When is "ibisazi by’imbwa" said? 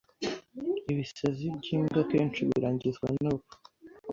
0.91-1.99